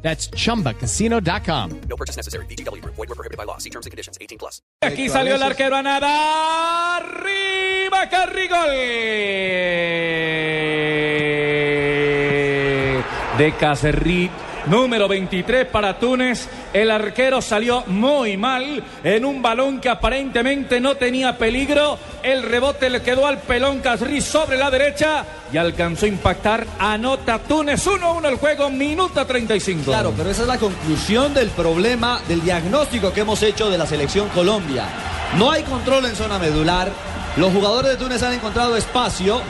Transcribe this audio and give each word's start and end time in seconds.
That's 0.00 0.30
chumbacasino.com. 0.30 1.80
No 1.88 1.96
purchase 1.96 2.16
necessary. 2.16 2.46
BGW. 2.46 2.82
Void 2.84 2.96
were 2.96 3.14
prohibited 3.14 3.36
by 3.36 3.44
law. 3.44 3.58
See 3.58 3.70
terms 3.70 3.86
and 3.86 3.90
conditions. 3.90 4.16
18 4.20 4.38
plus. 4.38 4.62
Aquí 4.80 5.08
salió 5.08 5.34
el 5.34 5.42
arquero 5.42 5.76
a 5.76 5.82
nada. 5.82 6.96
Arriba, 6.98 8.08
Carrigol. 8.08 8.70
De 13.38 13.52
Cacerrí. 13.58 14.30
Número 14.68 15.08
23 15.08 15.66
para 15.66 15.98
Túnez. 15.98 16.46
El 16.74 16.90
arquero 16.90 17.40
salió 17.40 17.84
muy 17.86 18.36
mal 18.36 18.82
en 19.02 19.24
un 19.24 19.40
balón 19.40 19.80
que 19.80 19.88
aparentemente 19.88 20.78
no 20.78 20.96
tenía 20.96 21.38
peligro. 21.38 21.98
El 22.22 22.42
rebote 22.42 22.90
le 22.90 23.00
quedó 23.00 23.26
al 23.26 23.38
pelón 23.38 23.80
Cacerrí 23.80 24.20
sobre 24.20 24.58
la 24.58 24.70
derecha 24.70 25.24
y 25.50 25.56
alcanzó 25.56 26.04
a 26.04 26.10
impactar. 26.10 26.66
Anota 26.78 27.38
Túnez 27.38 27.86
1-1 27.86 28.28
el 28.28 28.36
juego, 28.36 28.68
minuto 28.68 29.24
35. 29.24 29.84
Claro, 29.84 30.12
pero 30.14 30.30
esa 30.30 30.42
es 30.42 30.48
la 30.48 30.58
conclusión 30.58 31.32
del 31.32 31.48
problema, 31.48 32.20
del 32.28 32.42
diagnóstico 32.42 33.10
que 33.10 33.20
hemos 33.20 33.42
hecho 33.42 33.70
de 33.70 33.78
la 33.78 33.86
selección 33.86 34.28
Colombia. 34.28 34.84
No 35.38 35.50
hay 35.50 35.62
control 35.62 36.04
en 36.04 36.14
zona 36.14 36.38
medular. 36.38 36.92
Los 37.38 37.54
jugadores 37.54 37.92
de 37.92 37.96
Túnez 37.96 38.22
han 38.22 38.34
encontrado 38.34 38.76
espacio 38.76 39.40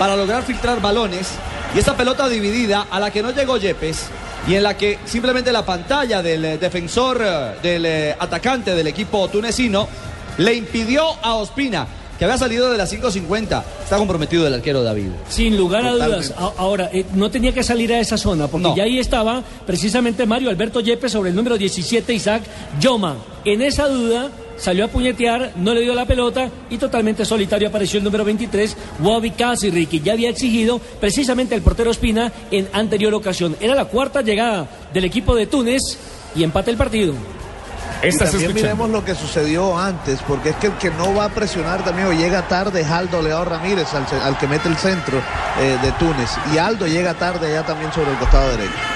para 0.00 0.16
lograr 0.16 0.42
filtrar 0.42 0.80
balones. 0.80 1.32
Y 1.76 1.78
esta 1.78 1.96
pelota 1.96 2.28
dividida 2.28 2.88
a 2.90 2.98
la 2.98 3.12
que 3.12 3.22
no 3.22 3.30
llegó 3.30 3.56
Yepes 3.56 4.10
y 4.46 4.54
en 4.54 4.62
la 4.62 4.76
que 4.76 4.98
simplemente 5.06 5.50
la 5.52 5.64
pantalla 5.64 6.22
del 6.22 6.44
eh, 6.44 6.58
defensor, 6.58 7.22
eh, 7.24 7.54
del 7.62 7.86
eh, 7.86 8.16
atacante 8.18 8.74
del 8.74 8.86
equipo 8.86 9.28
tunecino, 9.28 9.88
le 10.36 10.54
impidió 10.54 11.04
a 11.22 11.34
Ospina, 11.34 11.86
que 12.18 12.24
había 12.24 12.38
salido 12.38 12.70
de 12.70 12.78
las 12.78 12.92
5.50. 12.92 13.62
Está 13.82 13.96
comprometido 13.96 14.46
el 14.46 14.54
arquero 14.54 14.82
David. 14.82 15.08
Sin 15.28 15.56
lugar 15.56 15.84
a 15.84 15.92
dudas. 15.92 16.32
Ahora, 16.36 16.90
eh, 16.92 17.04
no 17.14 17.30
tenía 17.30 17.52
que 17.52 17.62
salir 17.62 17.92
a 17.92 18.00
esa 18.00 18.16
zona, 18.16 18.46
porque 18.48 18.68
No. 18.68 18.76
ya 18.76 18.84
ahí 18.84 18.98
estaba 18.98 19.42
precisamente 19.66 20.26
Mario 20.26 20.50
Alberto 20.50 20.80
Yepes 20.80 21.12
sobre 21.12 21.30
el 21.30 21.36
número 21.36 21.56
17, 21.58 22.12
Isaac 22.14 22.42
Yoma. 22.80 23.16
En 23.44 23.62
esa 23.62 23.88
duda 23.88 24.30
salió 24.56 24.84
a 24.84 24.88
puñetear, 24.88 25.52
no 25.56 25.74
le 25.74 25.80
dio 25.80 25.94
la 25.94 26.06
pelota 26.06 26.48
y 26.70 26.78
totalmente 26.78 27.24
solitario 27.24 27.68
apareció 27.68 27.98
el 27.98 28.04
número 28.04 28.24
23, 28.24 28.76
Wabi 29.00 29.32
Casirri, 29.32 29.86
que 29.86 29.98
ya 30.00 30.12
había 30.12 30.30
exigido 30.30 30.80
precisamente 31.00 31.54
el 31.56 31.62
portero 31.62 31.90
Espina 31.90 32.32
en 32.52 32.68
anterior 32.72 33.12
ocasión. 33.14 33.56
Era 33.60 33.74
la 33.74 33.86
cuarta 33.86 34.22
llegada 34.22 34.68
del 34.92 35.04
equipo 35.04 35.34
de 35.34 35.46
Túnez 35.46 35.82
y 36.36 36.44
empate 36.44 36.70
el 36.70 36.76
partido. 36.76 37.14
Y 38.06 38.16
también 38.16 38.54
miremos 38.54 38.90
lo 38.90 39.04
que 39.04 39.14
sucedió 39.14 39.78
antes, 39.78 40.20
porque 40.26 40.50
es 40.50 40.56
que 40.56 40.68
el 40.68 40.74
que 40.74 40.90
no 40.90 41.14
va 41.14 41.26
a 41.26 41.28
presionar 41.28 41.84
también 41.84 42.08
o 42.08 42.12
llega 42.12 42.46
tarde 42.48 42.82
es 42.82 42.90
Aldo 42.90 43.22
Leao 43.22 43.44
Ramírez, 43.44 43.88
al, 43.94 44.06
al 44.20 44.38
que 44.38 44.46
mete 44.46 44.68
el 44.68 44.76
centro 44.76 45.18
eh, 45.60 45.78
de 45.82 45.92
Túnez. 45.92 46.30
Y 46.52 46.58
Aldo 46.58 46.86
llega 46.86 47.14
tarde 47.14 47.48
allá 47.48 47.64
también 47.64 47.92
sobre 47.92 48.10
el 48.10 48.18
costado 48.18 48.50
derecho. 48.50 48.93